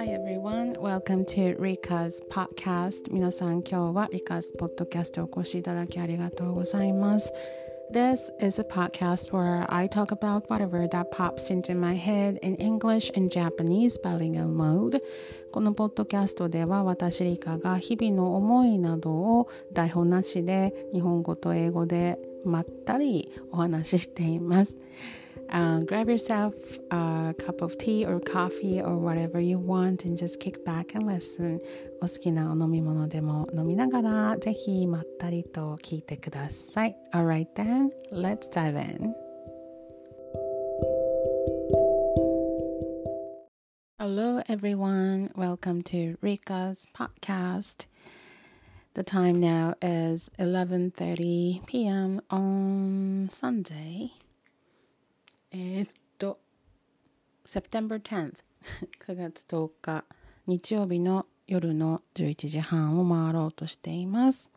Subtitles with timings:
[0.00, 7.30] Hi everyone, welcome to Rika's podcast 皆さん今日は Rika's podcast お越しいただきありがとうございます
[7.92, 12.54] This is a podcast where I talk about whatever that pops into my head in
[12.54, 15.02] English and Japanese bilingual mode
[15.52, 24.78] このポッドキャストでは私リカが日々の思いなどを台本なしで日本語と英語でまったりお話ししています
[25.49, 26.53] Uh, grab yourself
[26.91, 31.05] a cup of tea or coffee or whatever you want and just kick back and
[31.05, 31.59] listen
[32.01, 39.13] お好きなお飲み物でも飲みながらぜひまったりと聞いてください Alright then, let's dive in
[43.99, 47.87] Hello everyone, welcome to Rika's podcast
[48.95, 52.21] The time now is 11:30 p.m.
[52.29, 54.13] on Sunday
[55.52, 56.38] えー、っと
[57.44, 58.34] September 10th
[59.04, 60.04] 9月10日
[60.46, 64.48] 日曜日の夜の11時半を回ろうとしています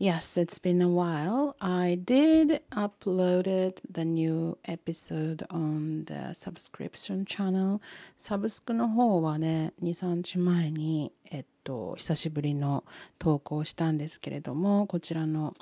[0.00, 1.56] Yes, it's been a while.
[1.58, 7.80] I did uploaded the new episode on the subscription channel.
[8.16, 12.84] サブスクの方はね、2、3日前に、えっと、久しぶりの
[13.18, 15.54] 投稿したんですけれども、こちらの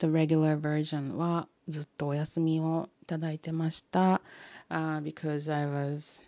[0.00, 4.21] The regular version はずっとお休みをいただいてました。
[4.69, 6.21] Uh, because I was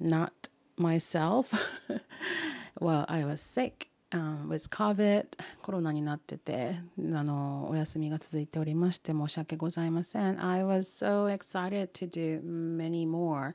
[0.00, 0.32] not
[0.76, 1.54] myself.
[2.80, 3.92] well, I was sick.
[4.12, 5.24] um, with COVID
[5.62, 13.54] コロナになっててあのお休みが続いておりまして申し訳ございません I was so excited to do many more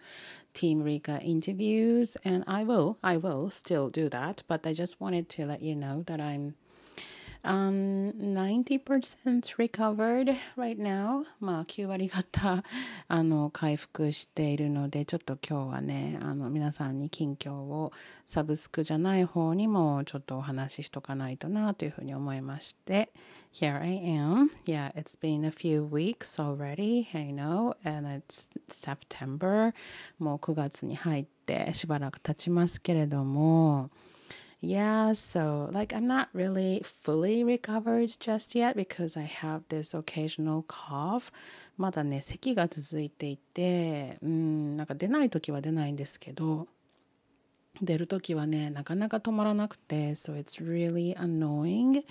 [0.54, 5.28] Team Rika interviews and I will I will still do that but I just wanted
[5.38, 6.56] to let you know that I'm
[7.45, 11.25] um, 90% recovered right now.
[11.41, 12.63] まあ、9割方、
[13.09, 17.93] あの、回復しているので、ちょっと今日はね、あの、皆さんに近況を
[18.27, 23.11] サブスクじゃない方にもちょっとお話ししとかないとなというふうに思いまして、
[23.53, 24.49] Here I am.
[24.65, 29.75] Yeah, it's been a few weeks already, I know, and it's September.
[30.19, 33.91] もう9月に入ってしばらく経ちますけれども、
[34.62, 41.32] Yeah, so like I'm not really fully recovered just yet because I have this occasional cough.
[41.78, 46.68] まだね、咳が続いていて、うん、なんか出ない時は出ないんですけど、
[47.82, 52.04] 出る時はね、なかなか止まらなくて、so it's really annoying.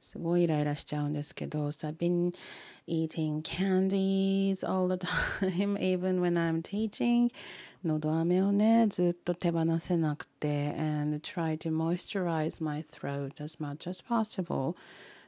[0.00, 2.32] すごいイライラしちゃうんですけど、so I've been
[2.86, 7.30] eating candies all the time, even when I'm teaching.
[7.84, 14.76] のど飴をね、ずっと手放せなくて、and try to moisturize my throat as much as possible.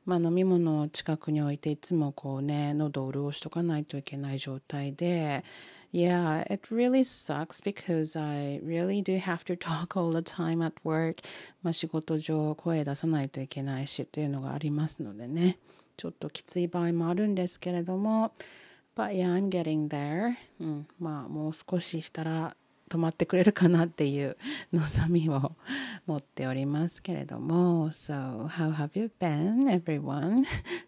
[0.05, 5.43] まあ飲み物を近くに置いていつもこうね、喉を潤しとかないといけない状態で、
[5.91, 11.23] Yeah, it really sucks because I really do have to talk all the time at work.
[11.63, 15.57] まあ仕事上声出さないといけないしというのがありますのでね、
[15.97, 18.33] ちょっときつい場合もあるんですけれども、
[18.95, 20.35] But yeah, I'm getting there.
[20.59, 22.55] うん、まあもう少ししたら
[22.89, 24.37] 止まってくれるかなっていう
[24.71, 25.53] 望みを
[26.05, 27.89] 持っておりますけれども。
[27.91, 30.43] So, how have you been, everyone?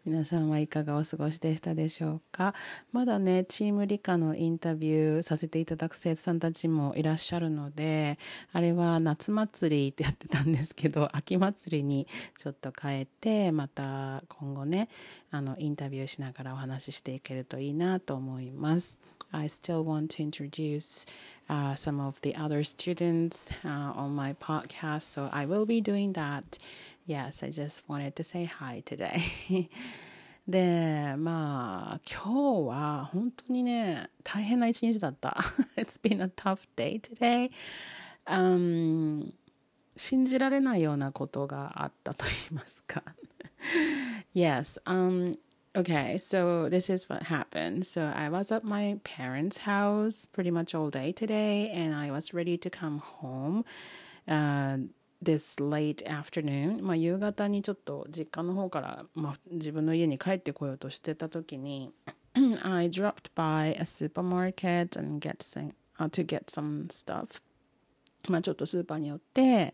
[0.06, 2.54] 皆さんはいかがお過ごしでしたでしょうか？
[2.92, 8.20] まだね、チーム理科のインタビューさせていただく生徒さんたちもいらっしゃるので
[8.54, 14.90] あれは夏祭りってやってたんですけど 秋祭りにちょっと変えてまた今後ね
[15.32, 19.00] あのインタビューしながらお話ししていけるといいなと思います。
[19.32, 21.06] I still want to introduce
[21.49, 25.03] uh, some of the other students uh, on my podcast.
[25.03, 26.59] So I will be doing that.
[27.07, 29.23] Yes, I just wanted to say hi today.
[30.49, 35.37] で、まあ、今日は本当にね、大変な一日だった。
[35.77, 37.01] It's been a tough day
[38.27, 39.33] today.、Um,
[39.97, 43.03] 信じられないようなことがあったと言いますか。
[44.35, 45.39] yes, um,
[45.77, 47.87] Okay, so this is what happened.
[47.87, 52.35] So I was at my parents' house pretty much all day today, and I was
[52.35, 53.65] ready to come home
[54.29, 54.77] uh,
[55.23, 56.83] this late afternoon.
[56.83, 61.91] まあ夕方にちょっと実家の方から、まあ、自分の家に帰ってこようとしてた時に
[62.63, 67.41] I dropped by a supermarket and get some, uh, to get some stuff.
[68.29, 69.73] まあちょっとスーパーに寄って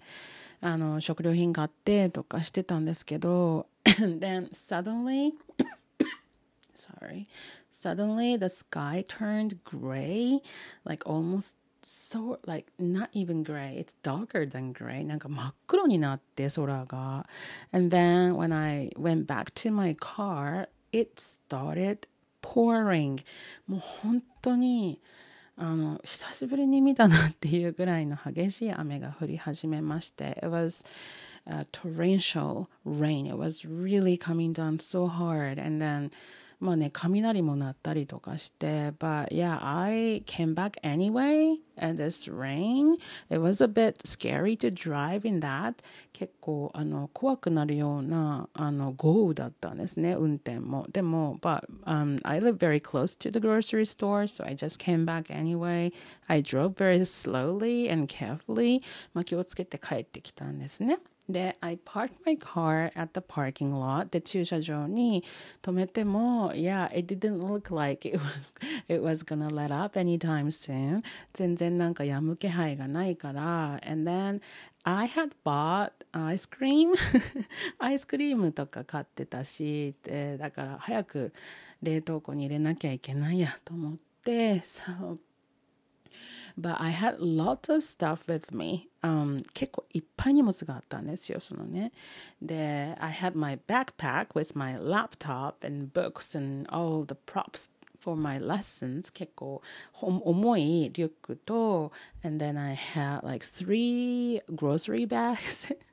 [0.61, 5.33] あの食料品買ってとかしてたんですけど then suddenly
[6.83, 7.29] sorry.
[7.71, 10.41] Suddenly the sky turned gray,
[10.85, 17.27] like almost so like not even gray it's darker than gray なんか真っ黒になって空が
[17.73, 22.01] and then when I went back to my car it started
[22.43, 23.25] pouring
[23.67, 25.01] もう本当に
[25.57, 30.87] あの久しぶりに見たなっていうぐらいの激しい雨が降り始めまして It was
[31.47, 33.27] a torrential rain.
[33.27, 36.11] It was really coming down so hard and then
[36.64, 42.94] まあね、雷も鳴ったりとかして、but yeah, I came back anyway, and this rain,
[43.30, 45.84] it was a bit scary to drive in that.
[46.14, 50.88] 結構、あの、怖くなるような、あの、豪雨だったんですね、運転も。
[50.90, 55.92] でも、but, um, I live very close to the grocery store, so I just came back anyway.
[56.28, 58.82] I drove very slowly and carefully.
[59.14, 61.00] まあ、気をつけて帰ってきたんですね。
[61.30, 65.24] で、I parked my car at the parking lot で駐車場に
[65.62, 68.24] 止めても Yeah, it didn't look like it was,
[68.90, 71.02] it was gonna let up anytime soon
[71.34, 74.42] 全然なんかやむ気配がないから And then
[74.84, 76.94] I had bought ice cream
[77.80, 81.34] アイスクリームとか買ってたしでだから早く
[81.82, 83.94] 冷凍庫に入れなきゃいけないやと思っ
[84.26, 85.18] て So
[86.57, 91.93] but I had lots of stuff with me、um, 結構いっぱい荷物があったんですよそのね
[92.43, 97.71] で I had my backpack with my laptop and books and all the props
[98.01, 99.63] for my lessons 結構
[100.01, 101.93] 重いリュックと
[102.25, 105.75] and then I had like three grocery bags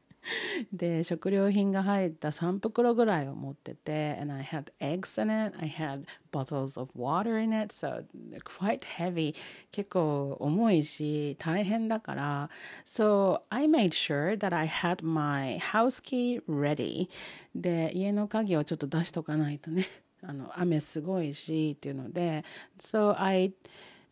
[0.73, 8.05] で食料品が入った3袋ぐらいを持ってて and I had eggs in it I had bottles of water in it so
[8.45, 9.35] quite heavy
[9.73, 12.51] 結構重いし大変だから
[12.85, 17.09] so I made sure that I had my house key ready
[17.55, 19.87] で家の鍵をちょっと出しとかないとね
[20.23, 22.45] あの雨すごいしっていうので
[22.79, 23.55] so I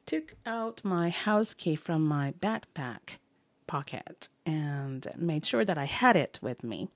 [0.06, 3.18] took out my house key from my backpack
[3.67, 6.89] pocket and made sure that I had it with me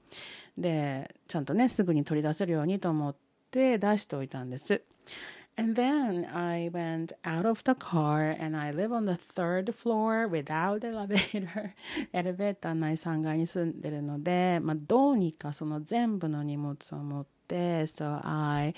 [0.58, 3.16] でちゃんとねすぐに取り出せるようにと思っ
[3.52, 4.81] て出しておいたんです
[5.60, 10.28] And then I went out of the car and I live on the third floor
[10.28, 11.74] without elevator.
[12.14, 18.75] エレベーターない3階に住んでるので、まあ、どうにかその全部の荷物を持って、So I,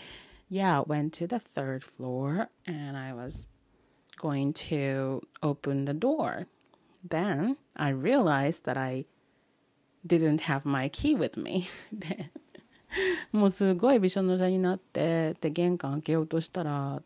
[0.50, 3.50] yeah, went to the third floor and I was
[4.18, 6.48] going to open the door.
[7.07, 9.07] Then I realized that I
[10.07, 11.67] didn't have my key with me.
[11.93, 12.31] で、
[13.33, 17.03] もうすごいびしょ濡れになって、で、玄関開けようとしたら、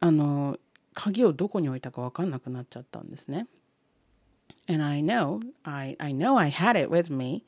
[0.00, 0.58] あの、
[0.94, 3.46] 鍵をどこに置いたか分かんなくなっちゃったんですね。
[4.68, 7.44] And I know, I, I know I had it with me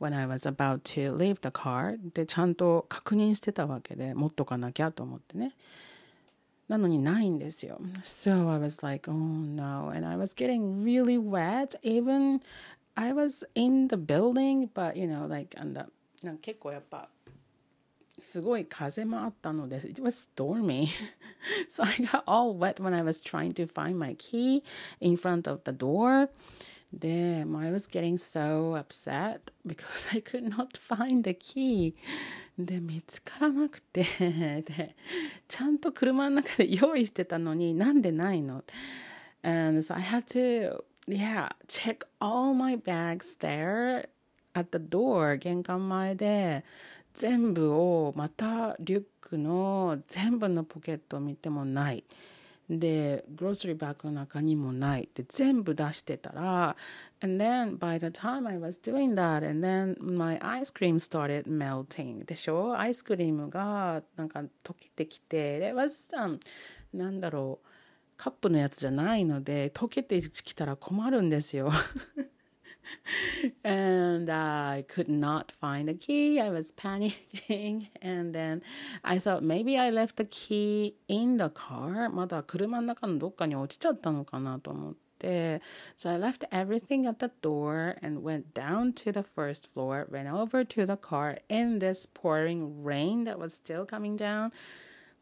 [0.00, 1.98] when I was about to leave the car.
[2.14, 5.52] で、ちゃんと確認してたわけで、持っとかなきゃと思ってね。
[6.69, 7.79] なのにないんですよ。
[8.03, 9.89] So I was like, oh no.
[9.89, 11.75] And I was getting really wet.
[11.83, 12.41] Even
[12.95, 15.87] I was in the building, but you know, like, なんだ、
[16.23, 17.09] なんか結構やっぱ、
[18.17, 20.87] すごい風もあったので、it was stormy.
[21.69, 24.63] so I got all wet when I was trying to find my key
[25.01, 26.29] in front of the door.
[26.93, 31.93] で、I was getting so upset because I could not find the key.
[32.64, 34.04] で見つからなくて
[34.62, 34.96] で
[35.48, 38.64] ちゃんと車の中で 用意してたのになんでないの
[39.42, 44.08] ？And so I had to yeah check all my bags there
[44.54, 46.64] at the door 玄関前で
[47.14, 52.04] 全部をまたリュックの全部のポケットを見てもない。
[52.78, 55.04] で、グロッサリーバッグの中にもない。
[55.04, 56.76] って全部出してたら、
[57.20, 62.24] and then by the time I was doing that, and then my ice cream started melting.
[62.24, 62.78] でしょ？
[62.78, 66.38] アイスクリームがなんか溶けてきて、it was、um,
[66.94, 67.66] なんだろう、
[68.16, 71.72] カップのやつじゃないので、溶けてきたら困るんですよ。
[73.63, 76.39] and I could not find the key.
[76.39, 77.89] I was panicking.
[78.01, 78.61] And then
[79.03, 82.09] I thought maybe I left the key in the car.
[82.09, 85.61] まだ車の中のどっかに落ちちゃったのかなと思って。
[85.95, 90.65] So I left everything at the door and went down to the first floor, went over
[90.65, 94.51] to the car in this pouring rain that was still coming down.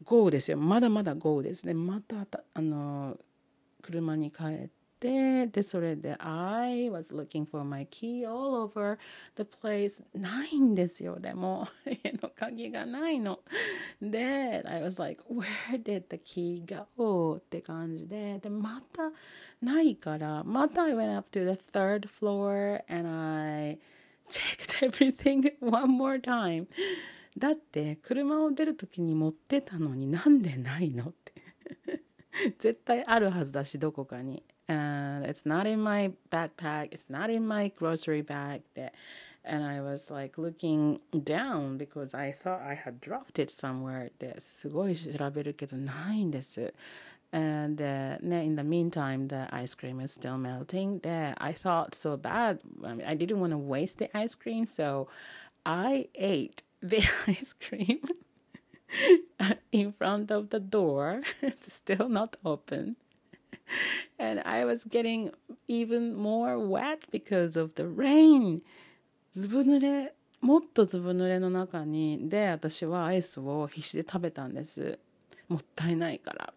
[0.04, 0.58] 豪雨ですよ。
[0.58, 1.74] まだまだ豪雨ですね。
[1.74, 3.16] また、あの、
[3.82, 4.77] 車に帰って。
[4.99, 8.97] で、で、それで、I was looking for my key all over
[9.37, 10.03] the place.
[10.13, 11.19] ないんですよ。
[11.19, 13.39] でも、家の鍵がないの。
[14.01, 16.65] で、I was like, where did the key
[16.97, 17.37] go?
[17.37, 19.11] って感じで、で、また
[19.61, 23.79] ないから、また I went up to the third floor and I
[24.29, 26.67] checked everything one more time.
[27.37, 31.33] だって、車を出るときに持ってたのになんでないのって。
[32.57, 34.43] 絶対あるはずだし、どこかに。
[34.68, 38.94] and it's not in my backpack it's not in my grocery bag that
[39.44, 46.72] and I was like looking down because I thought I had dropped it somewhere ですごい調べるけどないんです
[47.34, 51.00] And uh, in the meantime, the ice cream is still melting.
[51.00, 52.60] There, I thought so bad.
[52.84, 55.08] I, mean, I didn't want to waste the ice cream, so
[55.66, 58.02] I ate the ice cream
[59.72, 61.22] in front of the door.
[61.42, 62.94] it's still not open.
[64.19, 65.31] And I was getting
[65.67, 68.61] even more wet because of the rain.
[69.31, 74.97] ずぶ濡れもっとずぶ濡れの中にで私はアイスを必死で食べたんです
[75.47, 76.53] もったいないから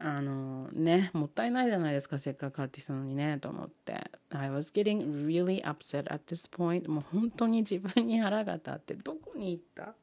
[0.00, 3.94] あのね、もったいないじゃないですか、せっかく買ってきたのにね、と思って。
[4.30, 6.88] I was getting really upset at this point.
[6.88, 9.94] もう本当に自分に腹が立って、どこに行った？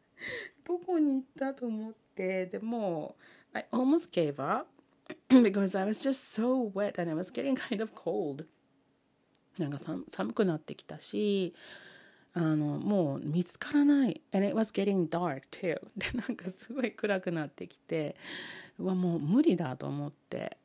[0.66, 1.54] どこに行った？
[1.54, 3.16] と思って、でも、
[3.54, 4.68] I almost gave up
[5.29, 8.45] because I was just so wet and I was getting kind of cold.
[9.59, 9.79] なんか
[10.09, 11.55] 寒くなってきたし、
[12.33, 14.21] あのもう見つからない。
[14.33, 15.81] And it was getting dark too.
[15.97, 18.15] で、なんかすごい暗くなってきて、
[18.79, 20.57] はもう無理だと思って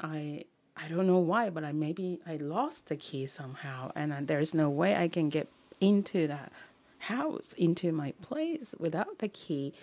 [0.00, 4.56] I I don't know why but I maybe I lost the key somehow and there's
[4.56, 5.48] no way I can get
[5.80, 6.52] into that
[6.98, 9.74] house into my place without the key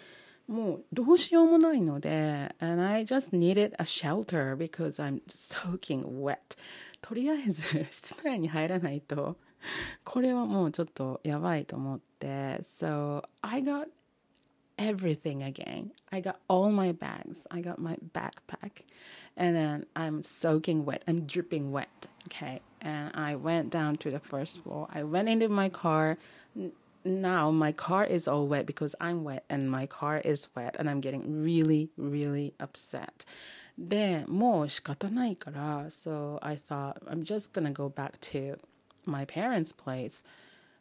[0.52, 6.38] もうどうしようもないので and I just needed a shelter because I'm soaking wet
[7.02, 9.38] とりあえず室内に入らないと
[10.04, 13.88] これはもうちょっとやばいと思って so I got
[14.78, 15.92] everything again.
[16.12, 17.48] I got all my bags.
[17.52, 18.84] I got my backpack.
[19.36, 21.04] And then I'm soaking wet.
[21.08, 22.08] I'm dripping wet.
[22.28, 22.62] Okay.
[22.82, 24.88] And I went down to the first floor.
[24.94, 26.18] I went into my car.
[27.04, 30.90] Now my car is all wet because I'm wet and my car is wet and
[30.90, 33.26] I'm getting really, really upset.
[33.78, 38.58] でもう仕方ないから so I thought I'm just gonna go back to
[39.06, 40.24] my parents' place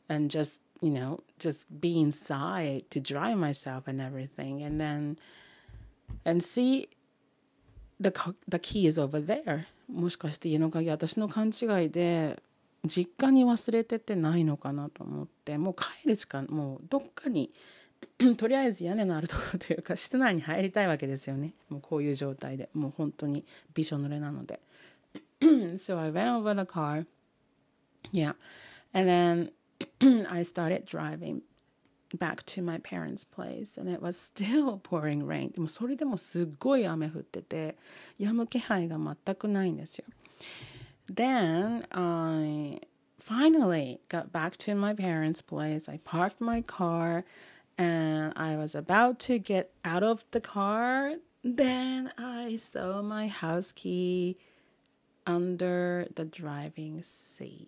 [0.08, 5.16] and just you know, just be inside to dry myself and everything, and then
[6.24, 6.88] and see
[7.98, 8.12] the
[8.46, 9.66] the key is over there.
[9.88, 12.42] もしかして家の鍵私の勘違いで
[12.85, 17.51] 実家に忘れててないのかなと思ってもう帰るしかもうどっかに
[18.37, 21.53] とりあえず屋根のあるところというか室内に入りたいわけですよね。
[21.69, 22.69] もうこういう状態で。
[22.73, 24.59] もう本当にびしょ濡れなので。
[25.41, 27.05] So I went over the car.
[28.11, 28.35] Yeah.
[28.93, 29.51] And then
[30.29, 31.41] I started driving
[32.17, 33.79] back to my parents' place.
[33.79, 35.51] And it was still pouring rain.
[35.51, 37.77] でもそれでもすっごい雨降ってて
[38.19, 40.05] 止む気配が全くないんですよ。
[41.13, 42.79] Then I
[43.19, 47.25] finally got back to my parents' place I parked my car
[47.77, 53.71] and I was about to get out of the car then I saw my house
[53.73, 54.37] key
[55.25, 57.67] under the driving seat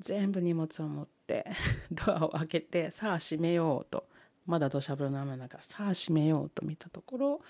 [0.00, 1.46] 全部荷物を持って
[1.90, 4.04] ドアを開けてさあ閉めようと
[4.46, 7.40] まだ土砂降りの雨の中さあ閉めようと見たところ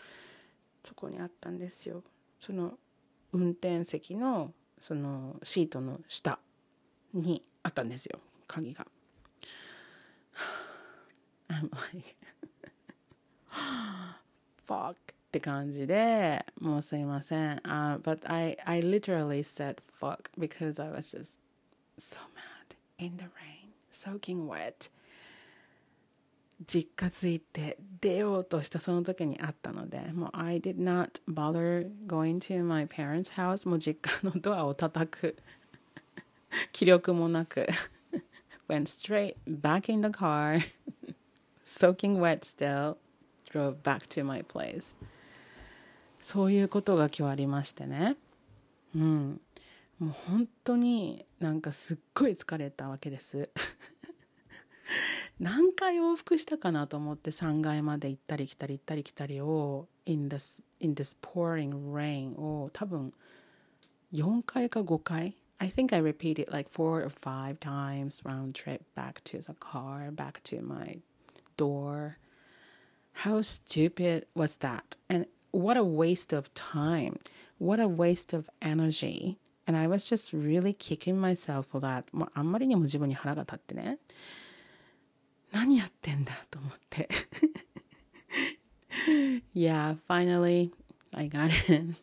[0.83, 2.03] そこにあったんですよ
[2.39, 2.79] その
[3.33, 6.39] 運転席のそのシートの下
[7.13, 8.87] にあったんですよ鍵が
[11.49, 12.15] I'm like
[14.67, 14.97] fuck っ
[15.31, 21.39] て感じでもうすいません、uh, but I, I literally said fuck because I was just
[21.99, 24.89] so mad in the rain, soaking wet.
[26.67, 35.37] 実家着いて出ようとしたその時にあったので、もう I did not bother going to my parents' house もう実家のドアを叩く
[36.73, 37.67] 気力もなく
[38.69, 40.61] went straight back in the car
[41.65, 42.97] soaking wet still
[43.51, 44.97] drove back to my place
[46.21, 48.17] そういうことが今日ありましてね
[48.95, 49.41] うん
[49.99, 53.49] もう本当になんかすっごい疲れたわけです
[55.41, 63.13] 何回往復したかなと思って3階まで行ったり来たり行ったり来たりを in this, in this pouring rain を多分
[64.13, 70.13] 4回か5回 I think I repeated like four or five times round trip back to the car,
[70.13, 70.99] back to my
[71.57, 72.19] door.
[73.13, 74.97] How stupid was that?
[75.11, 77.19] And what a waste of time.
[77.59, 79.39] What a waste of energy.
[79.67, 82.05] And I was just really kicking myself for that.
[82.35, 83.99] あんまりにも自分に腹が立ってね。
[85.53, 87.09] 何やってんだと思って。
[89.55, 90.71] yeah, finally,
[91.15, 91.97] I got in.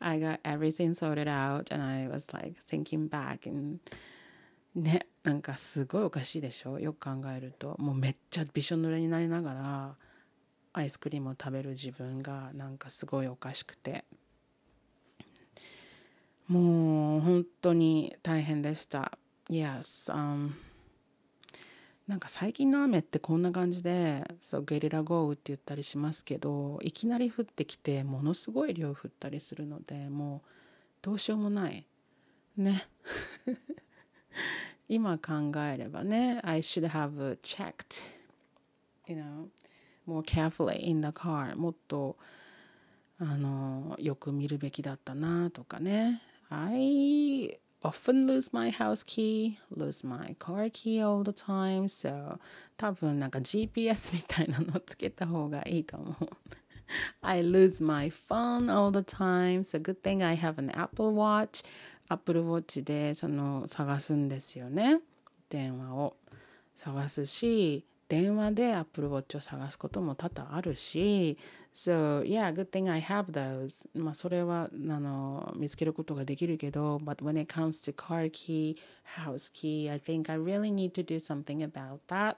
[0.00, 3.80] I got everything sorted out and I was like thinking back and
[4.74, 6.78] ね、なんかすごいおかしいでしょ？
[6.80, 7.76] よく考えると。
[7.78, 9.94] もうめっちゃびしょ濡れになりながら
[10.72, 14.04] アイスクリームを食べる自分がなんかすごいおかしくて。
[16.48, 19.16] もう本当に大変でした。
[19.48, 20.50] Yes、um,
[22.06, 30.48] なんか最近の雨ってこんな感じでそうゲリラ豪雨って言ったりしますけどいきなり降ってきてものすごい量降ったりするのでもう
[31.00, 31.86] どうしようもない。
[32.56, 32.86] ね。
[34.88, 38.02] 今考えればね I should have checked
[39.06, 39.48] you know
[40.06, 42.18] more carefully in the car もっと
[43.18, 46.20] あのよく見るべきだったなとかね。
[46.50, 51.87] I often lose my house key, lose my car key all the time.
[51.87, 52.39] So
[52.77, 56.29] 多分なんか GPS みたいなのつけた方がいいと思う。
[57.21, 59.63] I lose my phone all the time.
[59.63, 61.63] So good thing I have an Apple Watch.
[62.09, 64.99] Apple Watch でその探すんですよね。
[65.49, 66.15] 電話を
[66.75, 71.38] 探すし、 電話で Apple Watch を探すことも多々あるし、
[71.72, 73.88] So, yeah, good thing I have those.
[73.94, 78.76] まあ、それは、あの、見つけることができるけど、but when it comes to car key,
[79.16, 82.36] house key, I think I really need to do something about that.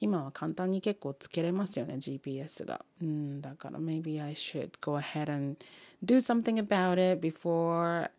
[0.00, 2.84] 今は簡単に結構つけれますよね、GPS が。
[3.00, 5.56] うん、だから maybe I should go ahead and
[6.04, 8.10] do something about it before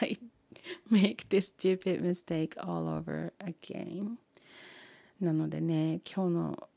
[0.00, 0.18] I
[0.90, 4.18] make this stupid mistake all over again.
[5.22, 6.68] なのでね、今日の、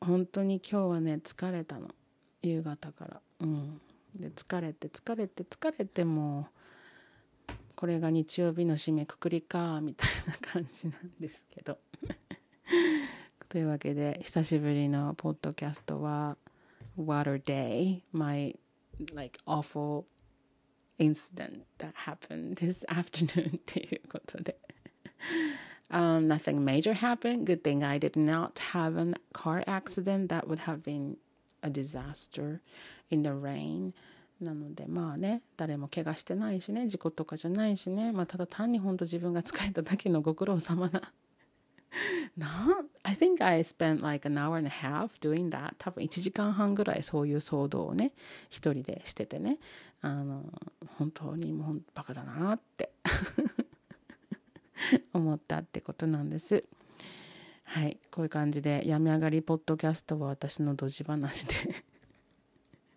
[0.00, 1.94] 本当に今日はね、疲れたの。
[2.42, 3.20] 夕方から。
[3.40, 3.80] うん。
[4.18, 6.48] で疲れて疲れて疲れても
[7.74, 11.78] これが日曜日の締めくくりかみたいな感じなんですけど。
[13.48, 16.36] というわけで久しぶりのポッドキャストは
[16.98, 18.02] Water Day.
[18.12, 18.58] My
[19.14, 20.04] like awful
[20.98, 24.58] incident that happened this afternoon っていうことで。
[25.90, 27.46] Um, nothing major happened.
[27.46, 30.30] Good thing I did not have a car accident.
[30.30, 31.16] That would have been
[31.62, 32.60] a disaster
[33.10, 33.92] in the rain
[34.40, 41.12] なのでまあね誰も怪我してないしね事故とかじゃないしね、まあ、ただ単に本当自分が疲れただけのご苦労様な
[42.36, 48.12] な I think I spent like an hour and a half doing that 多分1時間半ぐらいそういう騒動をね
[48.50, 49.58] 一人でしててね
[50.02, 50.42] あの
[50.98, 52.90] 本当にもうバカだなって
[55.12, 56.64] 思ったってことなんです。
[57.64, 61.54] はい、こういう感じで病み上がりポッドキャストは私のドジ話で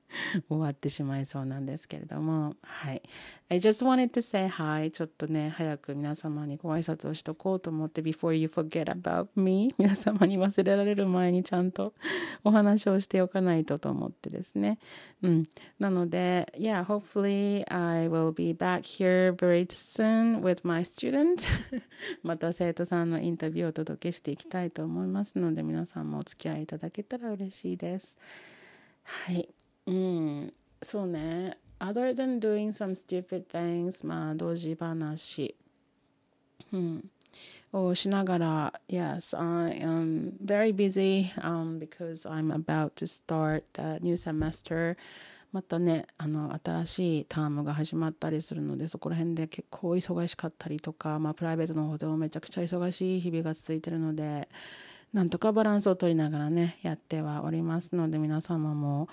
[0.49, 3.01] 終わってしまいそうなんですけれども、はい。
[3.49, 4.91] I just wanted to say hi.
[4.91, 11.93] ちょっとね、早く皆様にご挨拶をしとこうと思って、before you forget about me 皆様に忘れられる前にちゃんと
[12.43, 14.79] お話をしておかないとと思ってですね。
[15.21, 15.43] うん。
[15.79, 21.47] なので、yeah, hopefully I will be back here very soon with my student.
[22.23, 28.17] また生徒さんのインタビューをお届けしていきたいと思いますので、皆さんもお付き合いいただけたら嬉しいです。
[29.03, 29.49] はい。
[29.89, 31.57] うん、そうね。
[31.79, 35.55] other than doing some stupid things まあ同時話、
[36.73, 37.09] うん、
[37.71, 44.97] をしながら yes I am very busy、um, because I'm about to start the new semester.
[45.51, 54.47] またねあの新しいタームが始まったりするのでそこら辺で結構忙しかったりとか、まあ、プライベートの方でもめちゃくちゃ忙しい日々が続いてるので
[55.11, 59.09] なんとかバランスを取りながらねやってはおりますので皆様も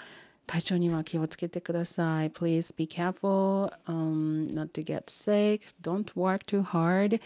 [0.46, 2.30] 体調には気をつけてください。
[2.30, 5.62] Please be careful、um, not to get sick.
[5.82, 7.20] Don't work too hard.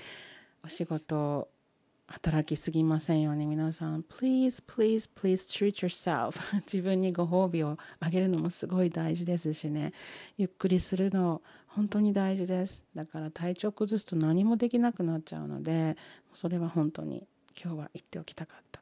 [0.65, 1.49] お仕事
[2.07, 9.93] 働きすぎませんように皆さん Please, please, please treat yourself 自分にご褒美をあげるのもすごい大事ですしね
[10.37, 15.97] ゆっくりするの本当に大事ですだから体調崩すと何もできなくなっちゃうので
[16.35, 17.29] それは本当に
[17.63, 18.81] 今日は言っておきたかった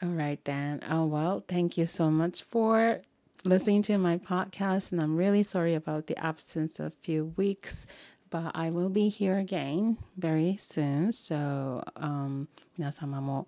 [0.00, 0.80] Alright then.
[0.88, 3.02] Oh well, thank you so much for
[3.43, 7.87] listening to my podcast, and I'm really sorry about the absence of a few weeks.
[8.29, 11.11] But I will be here again very soon.
[11.11, 13.47] So, um, 皆様も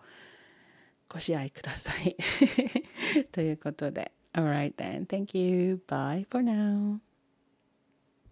[1.10, 2.15] ご支配ください。
[3.31, 4.12] ということで。
[4.34, 5.05] Alright then.
[5.05, 5.81] Thank you.
[5.88, 6.99] Bye for now.